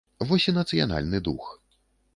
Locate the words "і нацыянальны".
0.51-1.23